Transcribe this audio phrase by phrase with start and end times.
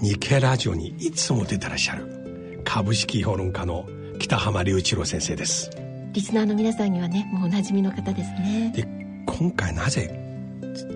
[0.00, 2.60] 日経ラジオにいつも出てらっしゃる。
[2.64, 3.84] 株式評論家の
[4.20, 5.70] 北浜隆一郎先生です。
[6.12, 8.72] リスナーの皆さんにはねもうおなじみの方ですね。
[8.76, 8.86] で
[9.26, 10.08] 今回なぜ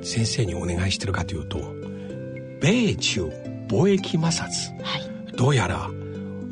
[0.05, 1.59] 先生にお願いしてるかというと
[2.60, 3.24] 米中
[3.69, 5.91] 貿易摩擦、はい、どうやら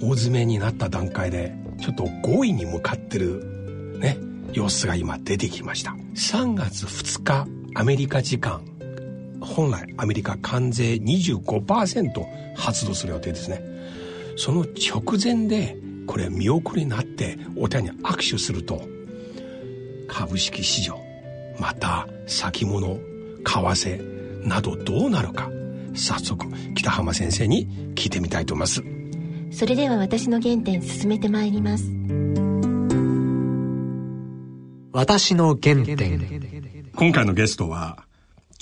[0.03, 4.19] 大詰めになった段階でちょっと合意に向かってるね
[4.53, 5.93] 様子が今出てきました。
[6.17, 7.47] 3月2日
[7.77, 8.65] アメリカ時間
[9.41, 13.63] 本来アメリカ関税25%発動する予定ですね。
[14.37, 15.77] その直前で
[16.07, 18.83] これ見送りになってお互いに握手すると
[20.09, 20.99] 株式市場
[21.59, 23.01] また先物為
[23.45, 25.51] 替などどうなるか。
[25.95, 28.83] 早速北浜先生に聞いてみたいと思います。
[29.51, 31.85] それでは私の原点進めてまいります。
[34.93, 36.91] 私の原点。
[36.95, 38.05] 今回のゲストは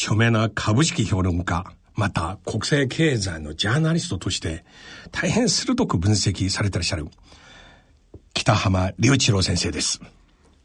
[0.00, 4.64] 著名な株式評論家また国際経済のジャーナリストとして
[5.10, 7.08] 大変鋭く分析されてらっしゃる
[8.32, 10.00] 北浜隆一郎先生です。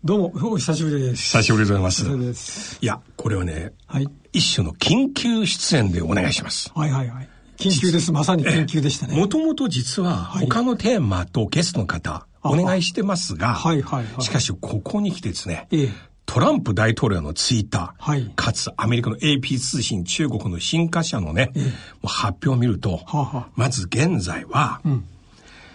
[0.03, 1.23] どうもお久しぶりです。
[1.23, 2.78] 久しぶりでございます。
[2.80, 6.72] いやこれはね、はい、一種の緊急出演でお願いします。
[6.75, 7.30] はいはいはい。
[7.58, 8.12] 緊急です。
[8.12, 9.18] まさに緊急でしたね。
[9.18, 15.90] もともと実は他のテーマとゲストの方、お願いしてますが、はいはいはい、しかしここに来てですね、ええ、
[16.34, 21.70] トランプ大統領のツイッター、はい、かつアメリカの AP 通信中国の新華社のね、ええ、も
[22.06, 24.81] う発表を見ると、ははまず現在は、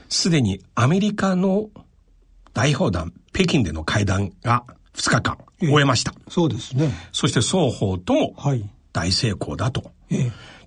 [0.09, 1.71] す、で、にアメリカの
[2.55, 4.65] 代表団、北京での会談が
[4.97, 6.13] 2日間終えました。
[6.19, 6.91] え、そうですね。
[7.13, 8.35] そして双方とも
[8.93, 9.93] 大成功だと。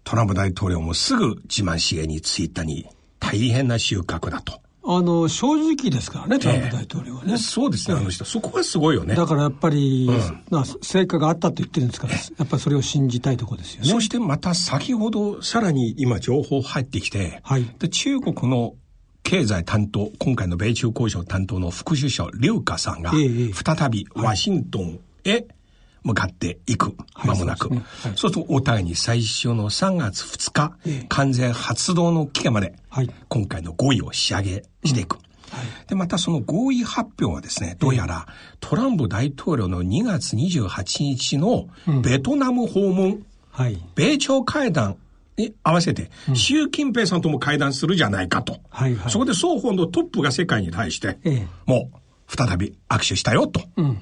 [0.06, 2.88] トランプ大統領もすぐ自慢しげにツイッターに
[3.20, 4.61] 大変な収穫だと。
[4.84, 7.34] あの、正直ですからね、トランプ大統領はね。
[7.34, 8.26] えー、そうですね、あの人。
[8.26, 9.16] そこはすごいよね。
[9.16, 13.90] だからやっぱり、うん、成果があったと言ってるんですから、やっぱりそれを信じたいところですよね。
[13.90, 18.74] そしてまた先ほど、さらに今情報入ってきて、はい、で中国の
[19.24, 25.48] 経済担当、今回の米中交渉担当の副首相、劉華さんが、再びワシントンへ、はい
[26.04, 26.96] 向かっていく、
[27.26, 27.70] まもなく。
[27.70, 27.86] はい、そう、ね。
[28.04, 35.16] はい、すると、お互いに最初の3月2日、えー、完全発動の期限まで、はい、今回の合意を仕上げしていく。
[35.16, 35.58] うん。
[35.58, 38.28] はい、で、またその合意発表はですね、どうやら
[38.60, 41.68] トランプ大統領の2月28日の
[42.02, 44.98] ベトナム訪問、うんはい、米朝会談
[45.38, 48.60] に合わせて、習近平さんとも会談するじゃないかと。
[48.70, 51.18] はいはい、そこで双方のトップが世界に対して、
[51.66, 53.62] もう再び握手したよと。
[53.78, 53.98] うん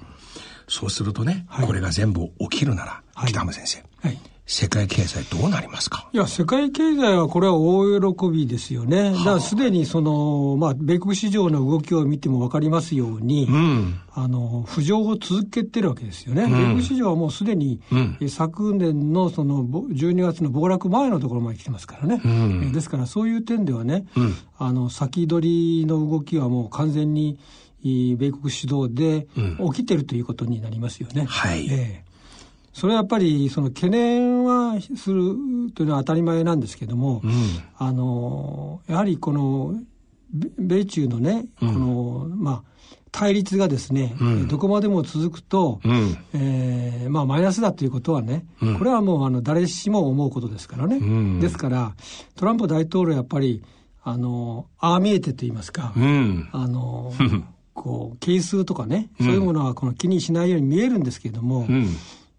[0.70, 6.10] そうするとね、はい、これが全部起きるなら、北浜先生、はい、世界経済どうなりますか？
[6.14, 9.12] いや、世界経済はこれは大喜びですよね。
[9.12, 16.44] だからすでにその、まあ、米国市場の動きを見てもわかりますように、うん、あの、浮上を続けてるわけですよね。
[16.44, 22.22] うん、米国市場はもうすでに、うん、昨年のその12月の暴落前のところまで来てますからね。
[22.24, 24.06] うん、ですからそういう点ではね、
[24.58, 27.38] あの、先取りの動きはもう完全に、
[27.84, 29.28] 米国主導で
[29.74, 31.26] 起きてるということになりますよね。
[31.26, 31.68] はい。
[31.70, 32.10] えー
[32.72, 35.36] それはやっぱりその懸念はする
[35.76, 37.32] というのは当たり前なんですけども、うん、
[37.78, 39.76] あのやはりこの
[40.58, 42.64] 米中のね、このまあ
[43.12, 50.98] 対立がですね、うん、どこまでも続くと、うん、えー、まあマイナスだということはね、うん、これはもうあの誰しも思うことですからね。
[50.98, 51.96] うん、ですから
[52.36, 53.64] トランプ大統領やっぱり
[54.04, 56.00] あのああ見えてと言いますか、あ
[56.68, 57.12] の
[57.80, 61.88] こう係数とかね、そういうものはこの気にしないように見えるんですけれども、うん、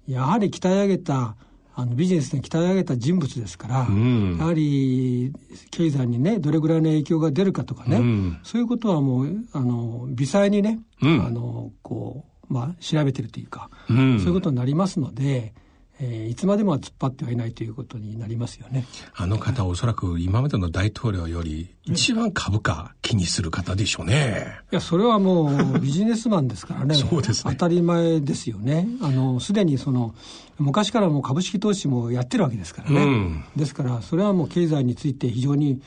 [0.06, 1.34] やはり鍛え上げた
[1.74, 5.32] あのビジネスに鍛え上げた人物ですから、うん、やはり
[5.70, 15.54] 経済にねどれぐらいの影響が出るかとかね、うん、そういうことはもうあの微細にね、あのこうまあ調べてるというか、そういうことになりますので。
[16.02, 18.86] えー、いつまでもは突っ張ってはいないということになりますよね。
[19.14, 24.60] あの方おそらく今までの大統領より一番株価気にする方でしょうね。
[24.72, 26.94] いや、それはもうビジネスマンですからね。
[26.96, 27.52] そうですね。
[27.52, 28.88] 当たり前ですよね。
[29.02, 30.14] あの、すでにその、
[30.58, 33.02] 昔からも株式投資もやってるわけですからね。
[33.02, 35.80] うん、ですから、それはもう経済について非常に、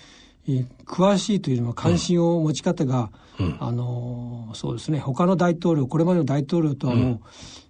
[0.48, 3.10] えー、詳しいというのは関心を持ち方が、
[3.40, 7.20] うん、あの、そうですね、他の大統領、これまでの大統領とはもう、うん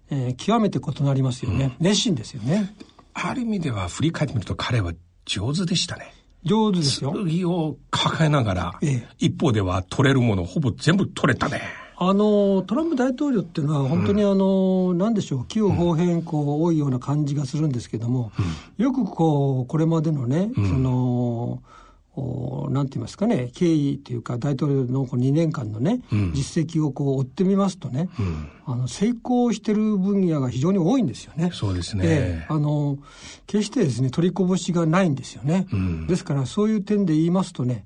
[0.09, 2.73] えー、極めて異なりますよね、うん、熱心ですよね。
[3.13, 4.93] ある意味では振り返ってみると彼は
[5.25, 6.13] 上手でしたね。
[6.43, 7.13] 上手ですよ。
[7.13, 11.61] 剣を抱えながら、ええ、一方では取れるものほぼ全部取れたね。
[11.95, 18.31] あのトランプ大統領っていうのは、本当にあの、うん、なんでしょう、器用方変更多いような感じがするんですけども、
[18.77, 21.61] うん、よくこう、これまでのね、うん、その、お
[22.15, 31.49] なんて言いますかね、経緯というか、大統領のこの2年間のね、うん、実績をこう追ってみますとね、うん、あの成功してる分野が非常に多いんですよね。
[31.53, 32.45] そうですね。
[32.49, 32.99] あの
[33.47, 35.65] 決してですね取りこぼしがないんですよね。
[35.71, 37.83] うん、ですからそういう点で言いますとね、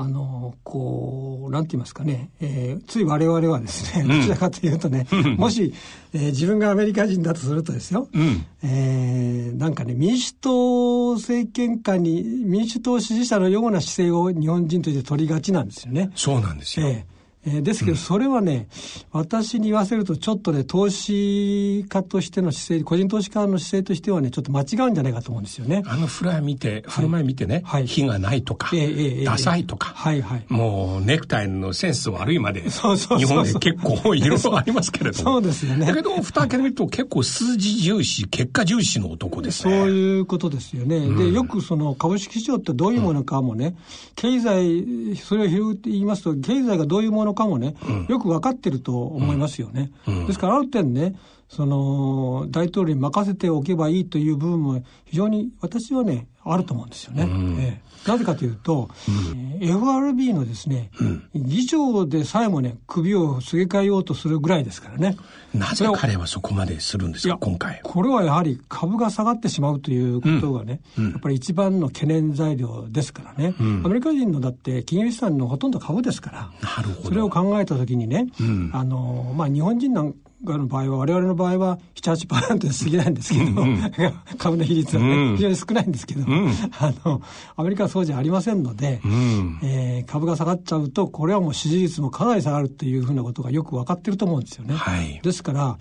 [0.00, 5.74] あの、こう、なんて言いますかね、えー、つい我々はですね、どちらかというとね、もし、
[6.14, 16.12] えー、自分がアメリカ人だとするとですよ、うん、えー、なんかね、民主党政権下に民主党支持者のような姿勢を日本人として取りがちなんですよね。
[16.14, 16.86] そうなんですよ。
[16.86, 18.68] えーえー、ですけど、それはね、
[19.12, 25.82] うん、私に言わせると、ちょっとね、投資家としての姿勢、個人投資家の姿勢としてはね、ちょっと間違うんじゃないかと思うんですよね。
[25.86, 35.30] あのフライ見て、振る舞い見てね、はい、火がないとか、えー、ダサいとか、はいはい、もうネクタイのセンス悪いまで、そうそう日本で結構いろいろありますけれども。
[35.32, 35.86] そうですよね。
[35.86, 39.78] だけど、蓋開けてみると結構数字重視、結果重視の男ですね。
[39.80, 40.96] そういうことですよね。
[40.96, 43.74] うん、で、よくその株式市場ってどういうものかもね、うん、
[44.16, 48.06] 経済、それを言いますと、経済がどういうものかもね、うん。
[48.08, 49.92] よく分かってると思いますよね。
[50.26, 51.14] ですからある点ね、
[51.48, 57.24] その大統領に任せておけばいいという部分も非常に私はねあると思うんですよね。
[57.24, 65.16] うんえなぜかというと、うん、FRB のですね、うん、議長でさえもね首をすげ替えようとするぐらいですからね。
[65.54, 67.80] なぜ彼はそこまでするんですか今回。
[67.82, 73.54] これはやはり株が下がってしまうということがね、うん、やっぱり一番の懸念材料ですからね。
[73.58, 76.50] アメリカ人のだって金融資産のほとんど株ですから。
[76.62, 77.08] なるほど。
[77.08, 78.28] それを考えたときにね、
[78.72, 80.14] あのまあ日本人なん
[80.44, 83.92] の場合は、我々の場合は7、8%に過ぎないんですけど、うん、
[84.38, 86.48] 株の比率はね、うん、非常に少ないんですけど、うん、
[86.78, 87.20] あの、
[87.56, 94.74] アメリカはそうじゃありませんので、うん、えー、株が下がっちゃうと、これはもう支持率もかなり下がるっていうふうなことがよく分かってると思うんですよね。
[94.74, 95.78] はい、ですから、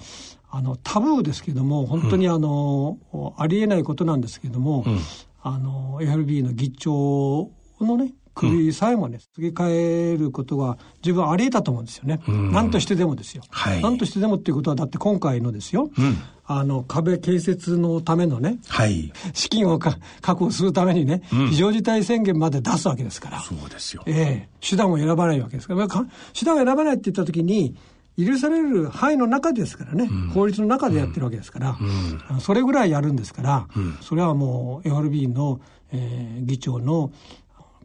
[0.50, 2.98] あの、タブーですけども、本当にあの、
[3.38, 4.86] ありえないことなんですけども、
[5.42, 12.21] あの、FRB の議長のね、首さえもね、付け替えることが十分あり得たと思うんですよね。
[12.27, 13.43] 何としてでもですよ。
[13.49, 19.99] はい、何としてでもっていうことは、だって今回のですよ、うん、あの、壁建設のためのね、はい、資金を確
[20.45, 23.39] 保するためにね、うん、非常事態宣言まで出すわけですから。
[23.41, 24.03] そうですよ。
[24.05, 24.49] ええ。
[24.61, 25.87] ー、手段を選ばないわけですから。
[26.33, 27.75] 手段を選ばないって言ったときに、
[28.17, 31.77] 許される範囲の中ですからね、うん、法律の中でやってるわけですから、
[32.31, 35.61] うん、それぐらいやるんですから、うん、それはもう FRB の、
[35.91, 37.11] えー、議長の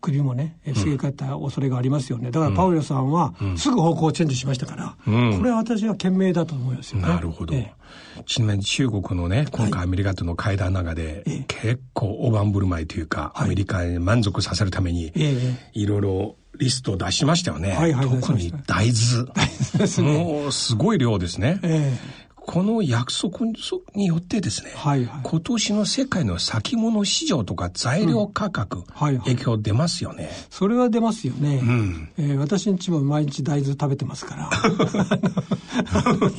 [0.03, 2.33] 首もね、すげ替えた恐れがありますよね。
[2.33, 7.09] だからパウエルさんは、すぐ方向をチェンジしましたから、うん、これは私は賢明だと思いますよね。
[7.09, 7.55] なるほど。
[7.55, 7.73] え
[8.19, 15.13] え、ちなみに中国のね、今回アメリカとの会談の中で、はい、結構大盤振る舞いというか、はい、アメリカに満足させるために、
[15.73, 17.73] いろいろリストを出しましたよね。
[17.73, 19.31] はいはい、特に大豆。
[20.03, 21.61] もうすごい量ですね。
[21.63, 23.47] ええこの約束
[23.95, 30.29] によってですね、はいはい、今年の世界の先物市場とか材料価格、うんはいはい、影響出ますよね。
[30.51, 31.61] それは出ますよね。
[31.63, 34.51] うん、えー、私んちも毎日大豆食べてますから。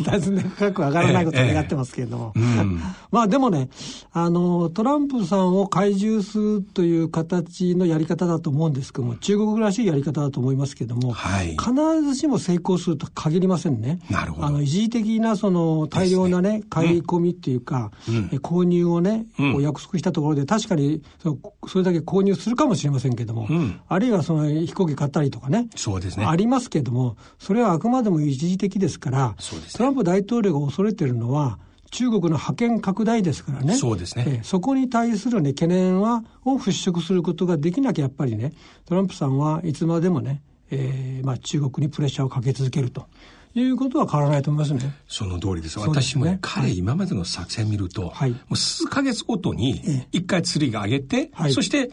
[0.06, 2.34] 大豆の価格上がらないことを願ってますけれども。
[2.38, 3.70] ええうん、 まあでもね、
[4.12, 11.74] あの、トランプさんを懐柔するという形のやり方だと思うんですけども、中国らしいやり方だと思いますけども、はい、必
[12.04, 14.00] ずしも成功すると限りませんね。
[14.10, 14.48] なるほど。
[14.48, 26.26] あの、一時的なその、大量なね、買い込みっていうか、うん、購入をね、う約束したところで、確かにそそれだけ購入するかもしれませんけども、うん、あるいはその飛行機買ったりとかね、そうですね。
[26.26, 29.36] ありますけども、それはあくまでも一時的ですから、ね、
[29.76, 31.60] トランプ大統領が恐れてるのは、
[31.92, 33.76] 中国の覇権拡大ですからね。
[33.76, 34.26] そうですね。
[34.28, 38.54] えそこに対するね、懸念は、を払拭することができなきゃやっぱりね、
[38.86, 43.06] トランプさんはいつまでもね、えー、まあ中国にプレッシャーをかけ続けると。
[43.56, 44.94] いうことは変わらないと思いますね。
[45.08, 45.80] その通りです。
[45.80, 51.92] 私もね、彼、今までの作戦見ると、はい、もう数ヶ月ごとに一回釣りが上げて、はい、そして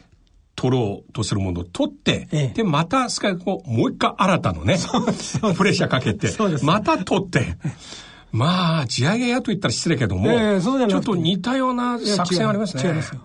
[0.56, 4.76] 取ろうとするものを取って、ええ、で、また、スカイもう一回新たのね、
[5.56, 6.28] プレッシャーかけて、
[6.62, 7.56] また取って、
[8.32, 12.82] まあ、地上げやと言ったら失礼けども、えー、ちょっと似たような作戦ありますね。
[12.86, 13.20] 違いますよ。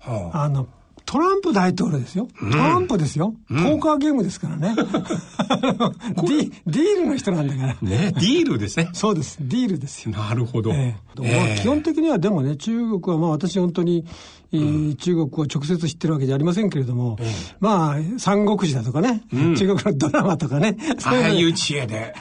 [0.00, 0.66] はあ、あの、
[1.10, 2.28] トランプ大統領ですよ。
[2.38, 3.34] トランプですよ。
[3.48, 4.76] ポーカーゲームですからね。
[4.78, 7.76] ディディールの人なんだから。
[7.82, 8.90] ね、ディールですね。
[8.92, 9.36] そうです。
[9.40, 10.12] ディールですよ。
[10.12, 10.70] なるほど。
[10.70, 14.04] えーえー、基本的にはでもね、中国はまあ私本当に、
[14.52, 22.14] うん、中国を直接知ってるわけじゃありませんけれども、えー、まあ、三国志だとかね、うん、中国のドラマとかね、ああいう知恵で、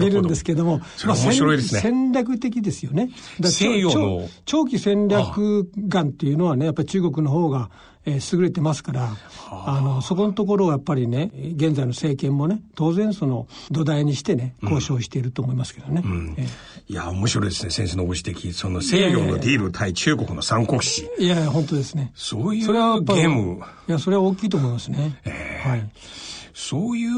[0.00, 1.80] 見るんですけども、それ面白いですね。
[1.80, 3.10] 戦略的ですよね。
[3.44, 7.70] 西洋の長期戦略眼っていうのはね、やっぱり中国の方が、
[8.06, 9.16] えー、優れてますから、
[9.50, 16.02] あの、そこのところはやっぱりね、現在の政権もね、当然その土台にしてね、交渉していると思いますけどね。
[16.04, 16.46] うん、えー、
[16.92, 18.52] いや、面白いですね、先生のご指摘。
[18.52, 21.10] その西洋のディール対中国の三国志。
[21.18, 22.12] いやいや、本当ですね。
[22.14, 23.60] そういうゲーム。
[23.88, 25.20] いや、それは大きいと思いますね。
[25.24, 25.90] えー、はい。
[26.54, 27.12] そういう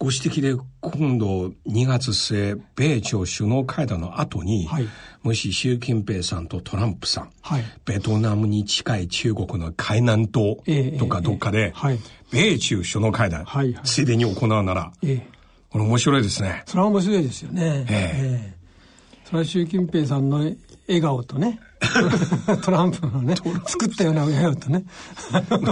[0.00, 4.88] ご指摘で今度2月末、米朝首脳会談の後に、はい、
[5.22, 10.56] もし習近平さんとトランプさん、はい、ベトナムに近い中国の海南島
[10.98, 11.74] とかどっかで、
[12.30, 15.26] 米中首脳会談、はいはい、ついでに行うなら、ええ、
[15.68, 16.62] これ面白いですね。
[16.66, 17.86] それは面白いですよね。
[17.88, 18.60] ええ。
[19.24, 20.38] それは習近平さんの
[20.88, 21.60] 笑顔とね、
[22.62, 23.34] トランプのね、
[23.66, 24.84] 作ったような笑顔とね。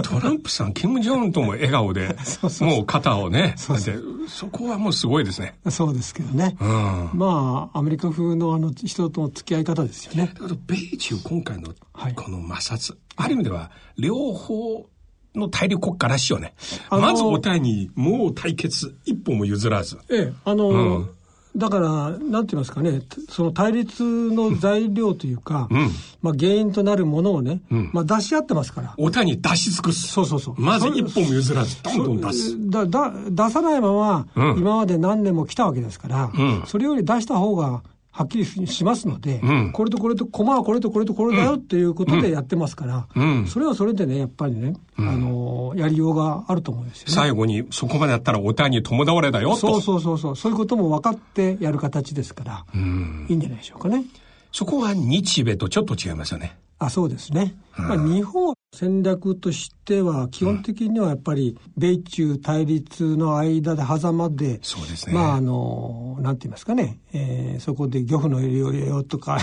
[0.03, 2.15] トランプさん、キム・ジョンとも笑顔で、
[2.61, 5.55] もう肩をね、そうそうそこはもうすごいですね。
[5.69, 6.57] そうですけどね。
[6.59, 10.33] うん、まあ、アメリカ風のあの人との付き合い方ですよね。
[10.33, 11.73] だけど、米中今回の
[12.15, 14.87] この摩擦、はい、ある意味では、両方、
[15.35, 16.55] の大陸国家らしいよね。
[16.89, 19.99] まずお互いにもう対決一歩も譲らず。
[20.09, 21.09] ええ、あの、うん
[21.55, 25.89] だから、なんて言いますかね、その対立の材料というか、うん、
[26.21, 28.93] まあ原因となるものをね、うん、まあ出し合ってますから。
[28.97, 30.07] お互いに出し尽くす。
[30.07, 30.61] そうそうそう。
[30.61, 32.69] まず一本も譲らず、どんどん出す。
[32.69, 37.81] だ、だ、出さないまま、今まで何年も来たわけですから、うん、それより出した方が、
[38.19, 47.13] はっきりしますので、うん、これとこれと、駒はこれとこれとこれだよっていうことでやってますから、うん、それはそれでね、やっぱりね、うん、あの、やりようがあると思うんですよね。
[47.13, 49.55] 最後に、そこまでやったらお互いに友倒れだよと。
[49.55, 50.35] そうそうそうそう。
[50.35, 54.03] そういうことも分かってやる形ですから、いいんじゃないでしょうかね。
[54.51, 56.57] そこは日米とちょっと違いますよね。
[56.77, 57.55] あ、そうですね。
[57.77, 65.15] まあ、日本戦略としては、基本的にはやっぱり、米中対立の間で、狭間で、そうですね。
[65.15, 69.39] まあ、あの、なんて言いますかね、えー、そこで漁夫の利を入れようとか、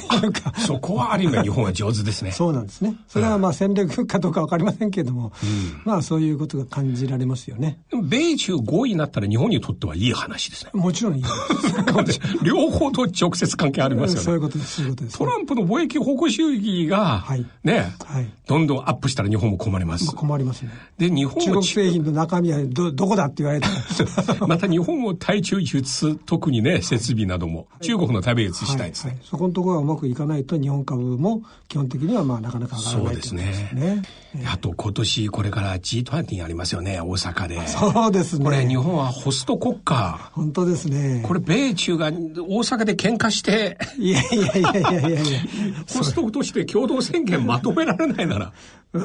[0.65, 2.31] そこはある意味日本は上手ですね。
[2.31, 2.97] そうなんですね。
[3.09, 7.81] それはまあ戦略かどうかわかりませんけれども、うん、まあそういうことが感じられますよね。
[7.91, 10.71] 米中合意になったら日本にとってはいい話ですね。
[10.75, 14.25] もちろんいい話 両方と直接関係ありますよね。
[14.25, 20.15] そういうことです、そういうことです、トランプの貿易方向主義が、はい、ね、はい、どんどんアップしたら日本も困ります。
[20.15, 20.71] 困りますね。
[20.99, 23.75] で、日本中国製品の中身はど、どこだって言われたら。
[24.47, 33.71] また日本も対中輸出、特にね、設備なども、中国の食べ輸出したいですね、はいはい、そこのところがうまくいかないと、日本株も基本的にはまあなかなか上がらないそうですね。
[33.75, 34.03] ね
[34.47, 37.67] あと今年これから G20 ありますよね、大阪で。
[37.67, 38.45] そうですね。
[38.45, 40.31] これ日本はホスト国家。
[40.33, 41.23] 本当ですね。
[41.27, 43.79] これ米中が大阪で喧嘩して。
[43.99, 45.21] いやいやいやいやいやいや。
[45.89, 48.53] ホストとして共同宣言まとめられないなら。
[48.93, 48.99] う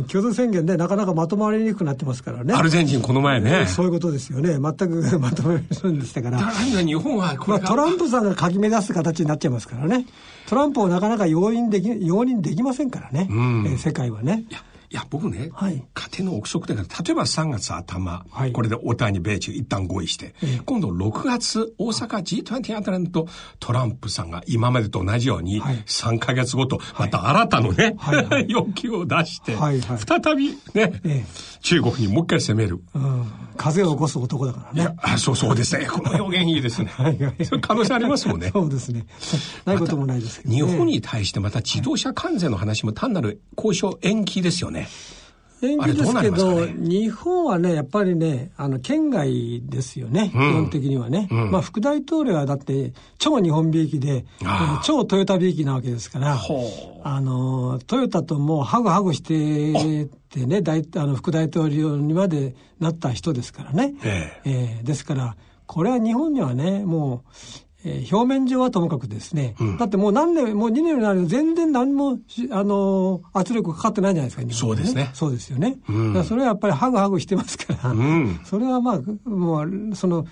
[0.00, 2.54] ん、共同宣言でなかなかまとまりにくくなってますからね。
[2.54, 3.66] アルゼンチンこの前ね。
[3.66, 4.58] そういうことですよね。
[4.58, 6.38] 全く まとめるんでしたから。
[6.38, 10.06] だから日本はまあ、トランプさんがかき目出す形になっちゃいますからね。
[10.48, 13.28] トランプをなかなか容認でき、容認できませんからね。
[13.30, 14.44] うん、えー、世界はね。
[14.48, 14.60] いや
[14.92, 23.28] いや、僕ね、はい、家庭の憶測だから、例えば3月頭、はい、これでお互いに米中一旦合意して、え今度6月、大阪 G20 あたりと
[23.60, 28.26] トランプさんが今までと同じように、3か月ごと、また新たなね、はい。
[28.26, 29.80] はい、 要求を出して、はい。
[29.80, 31.24] はい、再びね、え
[31.62, 32.80] 中国にもう一回攻める。
[32.94, 34.96] うん、風を起こす男だからね。
[35.02, 35.86] あそうそうですね。
[35.86, 36.90] この表現いいですね。
[36.90, 37.18] はい。
[37.18, 38.50] はい、それ可能性ありますもんね。
[38.52, 39.06] そうですね。
[39.64, 44.79] ないこともないですけど、ね、日本に対してまた自動車関税の話も単なる交渉延期ですよね。
[45.62, 51.28] 延期ですけど、ね、日本はね、やっぱりね、あの、県外ですよね、うん、基本的にはね。
[51.30, 54.24] うん、まあ、副大統領はだって、超日本びいきで、
[54.84, 56.40] 超トヨタびいきなわけですから、
[57.02, 63.94] あの、トヨタともうハグハグしててね、大あの副大統領にまでなった人ですからね。
[64.02, 64.50] ええ。
[64.50, 67.30] えー、ですから、これは日本にはね、もう、
[67.84, 72.18] えー、表面上はともかくですね、うん、だってもう何年、もう2年になる全然何も、
[72.50, 75.10] あのー、圧力かかってないじゃないですか、ね、そうですね。
[75.14, 75.78] そうですよね。
[75.88, 80.26] うん、それはやっぱりハグハグしてますから、うん、それはまあ、もう、その、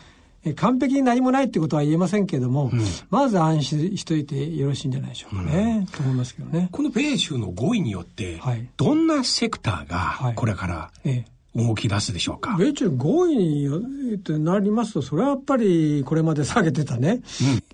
[0.55, 6.69] 完璧に何もないってことは言えませんけれども、うん、まず安心しといてよろしいんじゃないでしょうかね、うん、と思いますけどね。
[6.71, 12.57] この米州の合意によって、はい、どんなセクターがこれから、はいええ動き出すでしょうか。
[12.59, 17.23] 米中合意にとなりますと、それはやっぱりこれまで下げてたね、うん、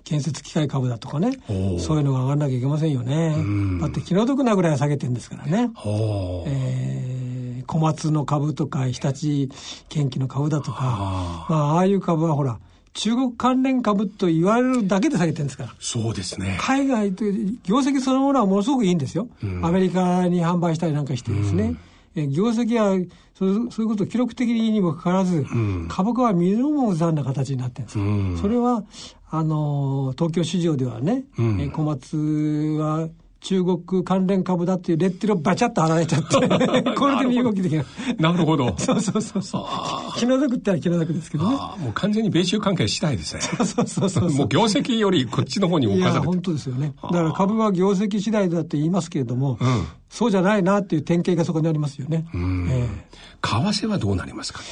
[0.03, 1.37] 建設機械株だとかね、
[1.79, 3.35] そういうのが上がらなきゃいけませんよね。
[3.81, 5.71] だって気の毒なぐらい下げてるんですからね。
[6.47, 9.49] えー、小松の株とか、日立
[9.89, 12.59] 建機の株だとか、まあ、ああいう株はほら、
[12.93, 15.75] 中国関連株と言われるだけで下げてるんですから。
[15.79, 16.57] そうですね。
[16.61, 19.27] 海外と業績そのものはものすごくいいんですよ。
[19.43, 21.63] うん、アメリカに販売したりなんかしてですね。
[21.63, 21.79] うん
[22.15, 22.97] え業績は
[23.33, 28.83] そうそういうことを記録的にもかかわらず、うん、株価は見るも残な形になってるんです、うん、それは
[29.29, 32.17] あの東京市場ではね、うん、小松
[32.79, 33.09] は
[33.45, 36.35] 中国関連株だっていうレッテルをバチャッと貼られちゃって、
[36.97, 37.85] これで身動きできない。
[38.17, 38.73] なるほど。
[38.79, 39.59] そうそうそうそ
[40.15, 40.17] う。
[40.17, 41.55] 気の毒っては気の毒ですけどね。
[41.55, 43.41] もう完全に米中関係次第ですね。
[43.41, 44.31] そうそうそうそう。
[44.31, 46.25] もう業績よりこっちの方に置かされて。
[46.25, 46.95] 本当ですよね。
[47.03, 52.25] だから株は業績次第だって言いますけれども、うん、そうじゃないなっていう典型がそこにありますよね。
[52.33, 52.87] えー、
[53.47, 54.65] 為替はどうなりますかね？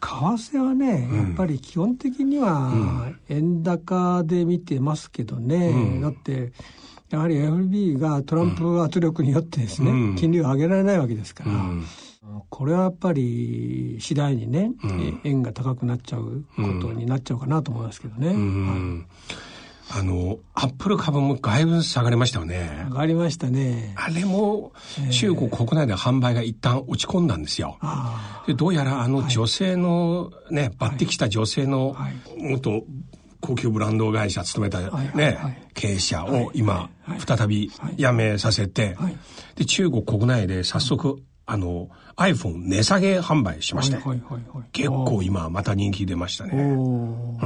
[0.00, 6.52] 為替はね、やっぱり基本的には円高で見てますけどね、うん、だって
[7.14, 11.84] やはり FRB がトランプ圧力によってですね、うん、金利を上げられないわけですから、うん、
[12.50, 18.34] これはやっぱり次第にね、うん、円が高くなっちゃうことになっちゃうかなと思いますけどね。
[19.90, 22.86] あの、アップル株も外部下がりましたよね。
[22.88, 23.92] 上がりましたね。
[23.96, 24.72] あれも、
[25.10, 27.78] 中国国内で販売が一旦落ち込んだんですよ。
[28.46, 31.96] でどうやらあの女性のね、はい、抜擢した女性の
[32.38, 32.82] 元
[33.44, 34.80] 高級ブランド会社勤めた
[35.14, 35.38] ね、
[35.74, 36.88] 経営者を今、
[37.26, 38.96] 再び辞めさせて、
[39.56, 43.98] で、中国国内で早速、あの、iPhone 値下げ販売しまして、
[44.72, 46.52] 結構今また人気出ましたね。
[46.56, 47.38] うん、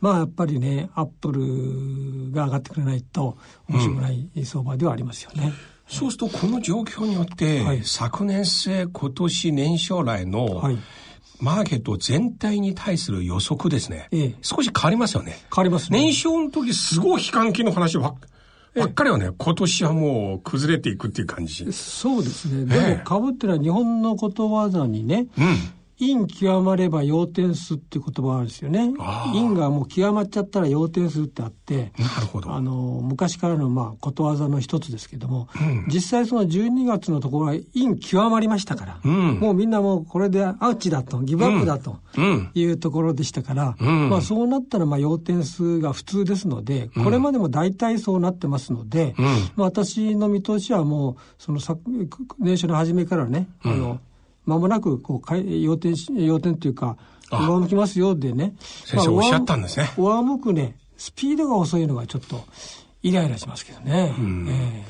[0.00, 3.36] まあやっぱりね、アップルが上がってくれないと
[3.68, 5.46] 面白くない相場ではありますよね。
[5.46, 5.52] うん、
[5.88, 10.78] そうするとこの状況によって、はい、昨年末、今年年将来の、はい
[11.40, 14.08] マーケット全体に対する予測ですね。
[14.12, 15.36] ええ、少し変わりますよね。
[15.54, 15.98] 変わりますね。
[15.98, 18.14] 年少の時すごい悲観期の話ば
[18.74, 21.72] ばっかりはね、今年はもう崩れていくっていう感じ。
[21.72, 22.64] そうですね。
[22.64, 25.56] でも株っていうのは日本のことわざにね、うん、
[25.98, 28.92] 陰極まれば要点すっていう言葉あるんですよね。
[29.32, 32.52] 陰がもう極まっちゃったら要点すってあって、なるほど。
[32.52, 42.00] あの、昔からのまあことわざの一つですけども、うん、実際その12月のところは陰極まりましたから、うん、もうみんなもうこれでアウチだと、ギブアップだと
[42.54, 49.14] いうところでしたから、うん、まあそうなったらまあ要点数が普通ですので、これまでも大体そうなってますので、
[49.54, 51.60] まあ私の見通しはもう、その
[52.38, 54.00] 年初の初めからね、あの、
[54.44, 56.96] まもなくこう要点要点というか
[57.30, 58.54] 上向きますよでね。
[58.84, 62.44] 先生おっしゃったんですね、上向くねスピードが遅いのがちょっと
[63.02, 64.46] イライラしますけどね、うん。
[64.48, 64.84] え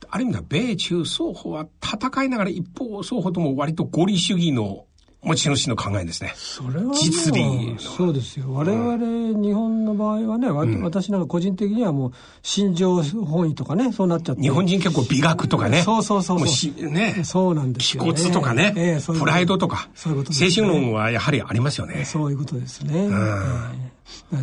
[0.00, 4.84] ー、ある意味では米中双方は戦いながら一方双方とも割と合理主義の
[5.20, 6.32] 持ち主の考えですね。
[6.36, 7.76] それは実利。
[7.78, 8.52] そうですよ。
[8.52, 8.96] 我々、
[9.42, 14.42] 日本の場合はね、うん、私なんか個人的にはもう、心情本位とかね、そうなっちゃって。
[14.42, 15.82] 日本人結構美学とかね。
[15.82, 16.90] そうそうそうそう。
[16.90, 17.22] ね。
[17.24, 18.12] そうなんですよ、ね。
[18.14, 18.72] 気骨とかね。
[18.76, 19.88] えー、プライドとか。
[19.94, 22.04] そういうこと、ね、精神論はやはりありますよね。
[22.04, 23.06] そういうことですね。
[23.06, 23.72] うん、えー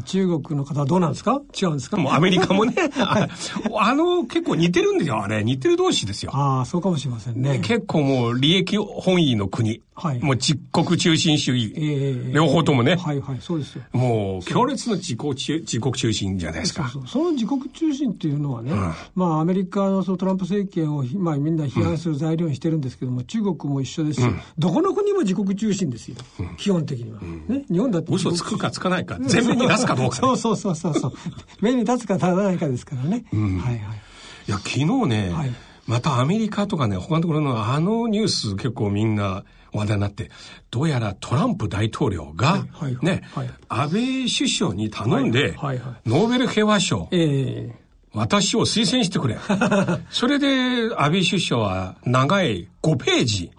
[0.04, 1.42] 中国の方はどうなんですか？
[1.60, 1.98] 違うんですか？
[1.98, 3.28] もうアメリカもねあ、
[3.80, 5.44] あの、結構似てるんですよ、あれ。
[5.44, 6.32] 似てる同士ですよ。
[6.36, 7.60] ああ、そうかもしれませんね。
[7.64, 9.82] 結構もう利益本位の国。
[9.96, 10.20] はい。
[10.20, 11.74] もう実国中心主義。
[11.78, 12.98] えー、両方ともね。
[12.98, 13.84] はいはい、そうですよ。
[13.94, 16.92] もう強烈の自国中、自国中心じゃないですか。
[17.08, 26.18] その自国中心っていうのはね、うん、まあアメリカのそのトランプ政権を、まあみんな批判する材料にしてるんですけども、うん、中国も一緒ですし、うん、どこの国も自国中心ですよ。
[26.58, 27.22] 基本的には。
[27.22, 27.64] ね。
[27.72, 28.14] 日本だって。
[28.14, 30.20] 嘘つくかつかないか、全面に出すかどうか、ね。
[30.22, 31.14] そうそうそうそうそう。
[31.62, 33.24] 目に立つか立たないかですからね。
[33.32, 34.02] うん、はいはい。
[34.48, 35.52] いや、昨日ね、はい、
[35.86, 40.32] またアメリカとかね、他のところのあのニュース結構みんな話題になって、
[40.72, 42.66] どうやらトランプ大統領が、
[43.02, 45.54] ね、はい、安倍首相に頼んで、
[46.06, 49.38] ノーベル平和賞、えー私を推薦してくれ。
[50.10, 50.48] それで、
[50.96, 53.52] 安倍首相は長い5ページ、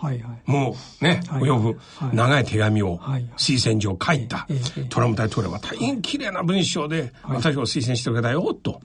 [0.47, 1.79] もうね、及ぶ
[2.15, 2.99] 長い手紙を
[3.37, 4.49] 推薦状書いた、
[4.89, 8.81] トランプ大統領は大変綺麗な文章で、私を推薦してくれたよ、と。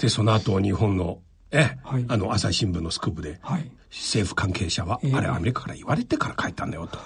[0.00, 1.18] で、その後日本の
[1.50, 6.98] え、はい、あの、朝日新聞のスクープで、はい、政府関係者は、あれアメリカから言われてから書いたんだよと。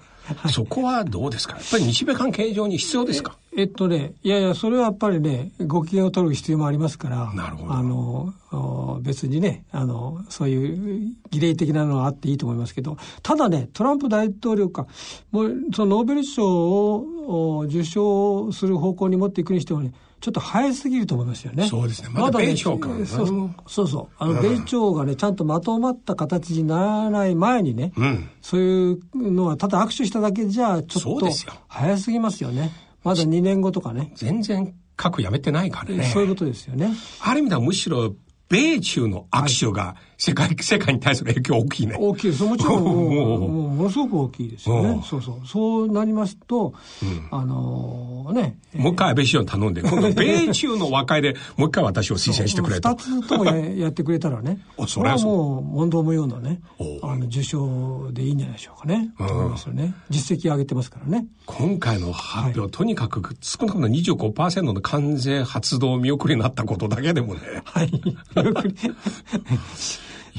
[0.52, 1.54] そこはどうですか？
[1.56, 3.36] やっぱり日米関係上に必要ですか？
[3.56, 7.72] えっとね、いやいや、それはやっぱりね、ご機嫌を取る必要もありますから、なるほど。
[7.72, 14.86] あの、別にね、あの、そういう儀礼的なのはあっていいと思いますけど、ただね、トランプ大統領か、
[15.30, 21.66] もう、そのノーベル賞を受賞する方向に持っていくにしてもね、ちょっと早すぎると思いますよね。
[21.66, 22.10] そうですね。
[22.12, 24.14] まだ米朝か、そうそうそう。
[24.18, 31.28] あの、米朝がね、ちゃんとまとまった形にならない前にね、うん、そういうのは、ただ握手しただけじゃ、ちょっと
[31.68, 32.85] 早すぎますよね。
[33.06, 34.10] まだ2年後とかね。
[34.16, 36.10] 全然核やめてないからね。
[36.12, 36.90] そういうことですよね。
[37.20, 38.16] ある意味ではむしろ、
[38.48, 41.96] 米中の握手が世界、世界に対する影響大きいね。
[41.98, 42.42] 大きいです。
[42.42, 42.84] もちろん
[43.76, 45.02] ものすごく大きいですよね。
[45.04, 45.46] そうそう。
[45.46, 48.58] そうなりますと、うん、あのー、ね。
[48.74, 52.88] もう一回安倍首相に頼んで、 今度米中の和解でもう一回私を推薦してくれと。
[52.88, 54.58] 二つともややってくれたらね。
[54.88, 56.60] それはもう問答無用なね、
[57.02, 59.10] あの、受賞でいいんじゃないでしょうかね。
[59.18, 59.94] と思いますよね。
[60.08, 61.26] 実績上げてますからね。
[61.44, 67.40] 今回の発表、はい、とにかく少なくとも25%の関税発動見送りになったことだけでもね。
[67.64, 67.90] はい。
[68.02, 68.74] 見送り。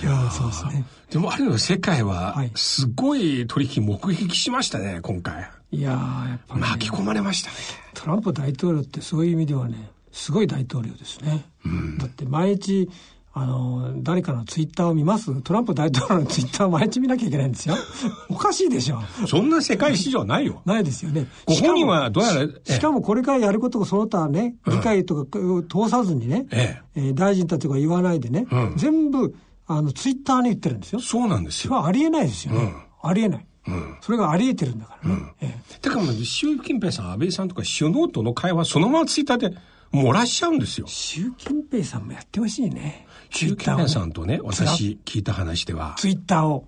[0.01, 0.85] いやそうですね。
[1.09, 5.49] でもある意味世界は、すごい取引目撃しましたね、今回。
[5.71, 7.55] いややっぱり、ね、巻き込まれましたね。
[7.93, 11.45] トランプ大統領ってそういう意味ではね、すごい大統領ですね。
[11.65, 12.89] うん、だって毎日、
[13.33, 15.41] あの、誰かのツイッターを見ます？
[15.43, 17.75] トランプ大統領のツイッターを毎日見なきゃいけないんですよ。
[18.29, 18.99] おかしいでしょ。
[19.27, 20.61] そんな世界史上ないよ。
[20.65, 21.27] ないですよね。
[21.45, 22.33] ご本人はどうや
[22.65, 29.35] らしかもこれからやることがその他ね、議会とか通さずにね、ええ大臣たちが言わないでね、うん、全部、
[29.67, 30.99] あの、ツイッターに言ってるんですよ。
[30.99, 31.69] そうなんですよ。
[31.69, 32.59] それはありえないですよね。
[32.61, 33.45] うん、ありえない。
[33.67, 35.15] うん、それがあり得てるんだからね。
[35.15, 39.57] うんええ、だからもう習近平さん、安倍さんとか首脳との会話そのままツイッターで
[39.91, 40.87] 漏らしちゃうんですよ。
[40.87, 43.05] 習近平さんもやってほしいね。
[43.29, 45.95] 習近平さんとね、私聞いた話では。
[45.97, 46.65] ツイッターを。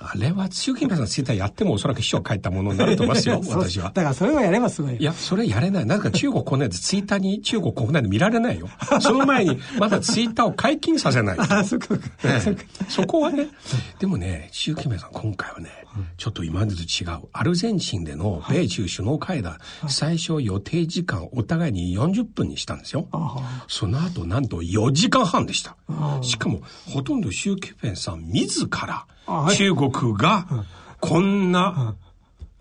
[0.00, 3.90] あれは習近平さんツイッターやってもおそらく秘書書いたものになると思いますよ、 私は。
[3.94, 4.96] だからそれをやればすごい。
[4.96, 5.86] いや、それやれない。
[5.86, 8.68] なんか中国国内でツイッターに中国国内で見られないよ。
[9.00, 11.78] その前に まだツイッターを解禁させないあ、そ
[12.88, 13.48] そこはね。
[13.98, 15.70] でもね、習近平さん今回はね、
[16.16, 17.28] ちょっと今までと違う。
[17.32, 19.58] アルゼンチンでの米中首脳会談、
[19.88, 23.08] 最初予定時間お互いに40分にしたんですよ。
[23.68, 25.76] その後なんと4時間半でした。
[26.22, 29.06] しかもほとんど習近平さん自ら、
[29.56, 30.46] 中国が
[31.00, 31.94] こんな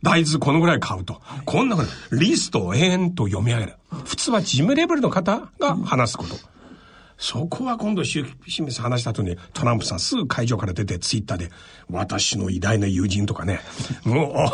[0.03, 1.21] 大豆このぐらい買うと。
[1.45, 1.77] こんな
[2.12, 3.73] リストを延々と読み上げる。
[4.06, 6.36] 普通は事務レベルの方が話すこと。
[7.17, 11.49] そこは今度、習近平さん話した後に、トランプさんすぐ会場から出てツイッターで、
[11.89, 13.60] 私の偉大な友人とかね、
[14.06, 14.51] も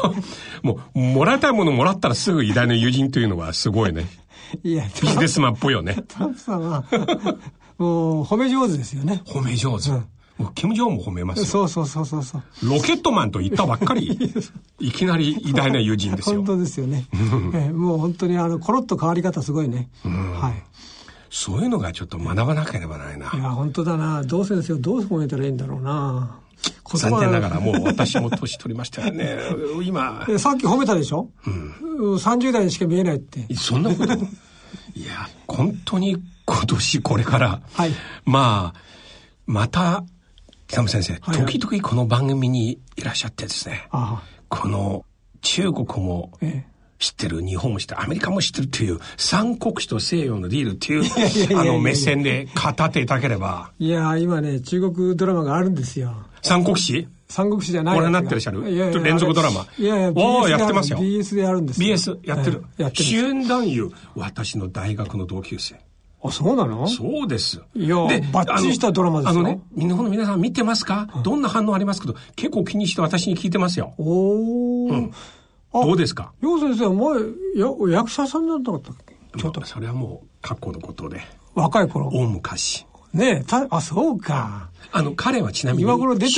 [0.63, 4.08] う、もう、もらいたいものもらったらすぐ偉大な友人というのはすごいね。
[4.63, 6.04] いや、ビジネスマンっぽいよね。
[6.08, 6.86] トランプさんは、
[7.78, 9.21] もう、褒め上手ですよね。
[9.26, 9.89] 褒め上手。
[9.89, 10.06] うん
[10.56, 11.46] キム・ジョンも褒めますよ。
[11.46, 12.43] そうそうそうそうそう。
[12.63, 14.34] ロケットマンと言ったばっかり、
[14.80, 16.38] いきなり偉大な友人ですよ。
[16.38, 17.06] 本当ですよね。
[17.54, 19.89] えもう本当にあの、コロッと変わり方すごいね。
[20.04, 20.63] はい。
[21.30, 23.32] そういうのがちょっと学ばなければないな。
[23.34, 24.24] いや、本当だな。
[24.24, 26.39] どう先生をどう褒めたらいいんだろうな。
[26.96, 29.38] 残念ながらもう私も年取りましたよね。
[29.84, 30.26] 今。
[30.38, 31.30] さっき褒めたでしょ？
[31.46, 32.15] うん。
[32.15, 33.48] 30代にしか見えないって。
[33.56, 37.91] そんなこといや、本当に今年これから、はい、
[38.26, 38.80] まあ、
[39.46, 40.04] また
[40.74, 43.88] 北野先生、はいはい、時々この番組にいらっしゃってですね、
[44.50, 45.06] この
[45.42, 46.32] 中国も
[46.98, 53.72] 知ってる、日本も知ってる、アメリカも知ってるという、三国志と西洋のディールっていう、あの目線で語っていただければ。
[53.78, 56.12] いや今ね、中国ドラマがあるんですよ。
[56.42, 57.08] 三国志？
[57.28, 58.68] 三国志じゃないご覧になってらっしゃる？
[58.68, 59.68] いやいや連続ドラマ？
[59.78, 60.98] いやいや、おやってますよ。
[60.98, 62.64] BS でやるんです BS やってる。
[62.78, 63.04] やってる。
[63.04, 65.76] 主演男優、私の大学の同級生。
[66.26, 66.88] あ、そうなの？
[66.88, 67.62] そうです。
[67.76, 69.40] いや、で、バッチリしたドラマですよ。
[69.42, 73.94] あのね、日本の皆さん見てますか、うん、どんな反応ありますけど、結構気にして私に聞いてますよ。
[73.98, 75.12] おうん。
[75.74, 76.32] どうですか？
[76.42, 77.20] 楊先生、前、
[77.92, 79.16] や、役者さんなんだったっけ？
[79.38, 79.66] ちょっと。
[79.66, 81.20] それはもう、過去のことで。
[81.56, 82.08] 若い頃。
[82.08, 82.86] 大昔。
[83.12, 84.70] ねえ、た、あ、そうか。
[84.92, 86.32] あの、彼はちなみに、今頃出て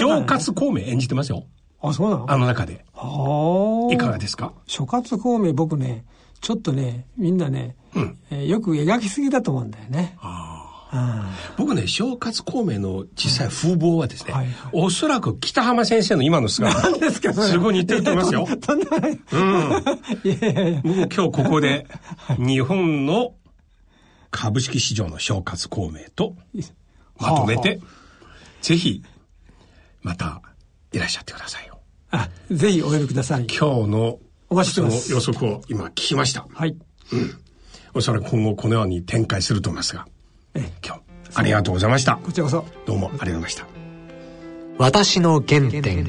[0.71, 1.43] 明演じてますよ。
[1.81, 2.31] あ、そうなの？
[2.31, 2.85] あの中で。
[2.93, 3.93] はあ。
[3.93, 4.53] いかがですか？
[4.65, 6.05] 諸葛孔明、僕ね、
[6.41, 10.17] ちょっとね、みんなね、うん、えー、よく描きすぎだと思うんだよね。
[11.57, 16.89] 僕ね、正勝孔明の実際風貌はですね、はいはい、おそらく北浜先生の今の姿。
[16.91, 18.47] 何ですかすごい似てると思いますよ。
[18.61, 19.11] とんでもない。
[19.11, 20.29] うん。
[20.31, 20.81] いやいやいや。
[20.83, 21.87] 僕今日ここで、
[22.37, 23.33] 日本の
[24.31, 26.35] 株式市場の正勝孔明と
[27.17, 29.03] まとめて、はあはあ、ぜひ、
[30.01, 30.41] また
[30.91, 31.79] いらっしゃってくださいよ。
[32.11, 33.47] あ、ぜひお呼びください。
[33.47, 35.11] 今日のお待ちしてます。
[35.11, 36.45] 予測を今聞きました。
[36.53, 36.77] はい。
[37.11, 37.44] うん。
[37.97, 40.05] おそらく今後このように展開すると思いますが、
[40.53, 41.01] え今日、
[41.33, 42.17] ありがとうございました。
[42.17, 42.65] こちらこそ。
[42.85, 43.65] どうもありがとうございました。
[44.77, 46.05] 私の原点。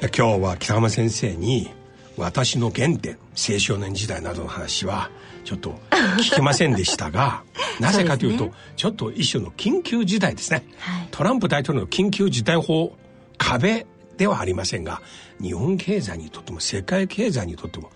[0.00, 1.68] 今日は北浜先生に、
[2.16, 5.10] 私の原点、青少年時代などの話は、
[5.44, 5.74] ちょっと
[6.18, 7.42] 聞きませんでしたが、
[7.80, 10.64] なぜかというと、ね、ちょっと一種の緊急事態ですね。
[10.78, 12.96] はい、トランプ大統領の緊急事態法、
[13.36, 13.84] 壁
[14.16, 15.00] ではありませんが
[15.40, 17.90] 日本経済にとっても世界経済にとっても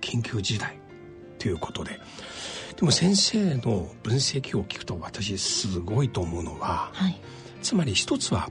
[0.00, 0.78] 緊急事態
[1.38, 2.00] ということで。
[2.76, 7.18] でも先生の分析を聞くと私すごいと思うのは、はい、
[7.62, 8.50] つまり一つは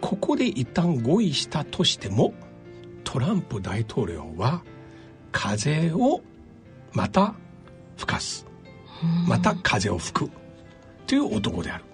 [0.00, 2.32] ここで一旦合意したとしても
[3.04, 4.62] トランプ大統領は
[5.32, 6.22] 風を
[6.92, 7.34] また
[7.96, 8.46] 吹かす。
[9.26, 10.30] また風を吹く
[11.06, 11.84] という男である。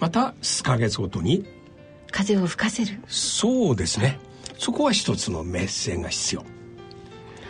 [0.00, 1.44] また数ヶ月ごとに
[2.10, 3.00] 風を吹かせる。
[3.06, 4.18] そうですね。
[4.58, 6.44] そこは一つのメッセージが必要。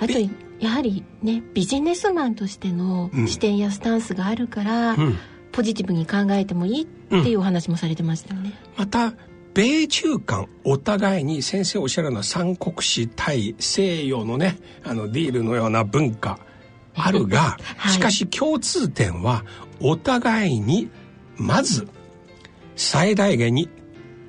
[0.01, 0.13] あと
[0.61, 5.19] やはりねビジネスマンとしての視点やスタンスがあるから、うん、
[5.53, 9.15] ポジティブに考えてもいいっていうお話もされてましたよね、うん、また
[9.55, 16.39] 米中間お互いに先生おっしゃるような三国志対西洋のねあのディールのような文化
[16.95, 19.45] あるが、 はい、しかし共通点は
[19.81, 20.91] お互いに
[21.37, 21.89] まず
[22.77, 23.69] 最大限に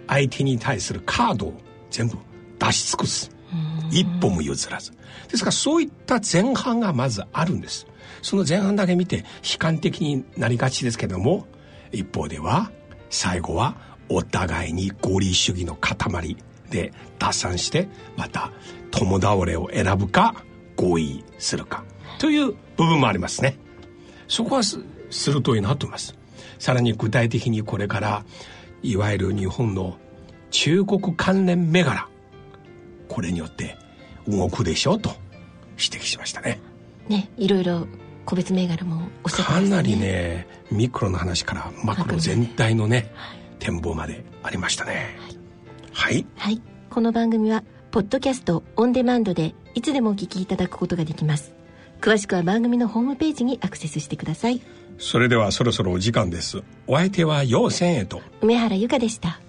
[0.08, 1.54] 相手に対するカードを
[1.90, 2.18] 全部
[2.60, 3.32] 出し尽くす。
[3.92, 4.92] 一歩も譲らず
[5.30, 7.88] ですからそういった前半がまずあるんです。
[8.22, 11.48] その前半だけ見て悲観的になりがちですけども
[11.92, 12.72] 一方では
[13.10, 13.76] 最後は
[14.10, 16.36] お互いに合理主義の塊
[16.70, 18.52] で打算してまた
[18.92, 20.44] 共倒れを選ぶか
[20.76, 21.84] 合意するか
[22.20, 23.58] という部分もありますね。
[24.28, 26.16] そこは鋭いなと思います。
[26.60, 28.26] さらに具体的にこれから
[28.82, 29.98] いわゆる日本の
[30.52, 32.08] 中国関連銘柄
[33.08, 33.78] これによって
[34.28, 34.94] 動くでしょ？
[34.94, 35.12] うと
[35.78, 36.60] 指摘しましたね。
[37.08, 37.88] ねいろいろ
[38.26, 39.70] 個別銘柄もおっしゃってましたね。
[39.70, 45.18] かなりねミクロの話からマクロ全体のね、はい、展望までありましたね。
[45.92, 51.54] はい、はい、この番組はポッドキャストオンデマンドでいつでもお聞きいただくことができます。
[52.02, 54.62] 詳しくは番組のホームページにアクセスしてください。
[55.00, 56.62] それではそろそろお時間です。
[56.86, 58.22] お相手は陽千恵と。
[58.42, 59.42] 梅原由香でした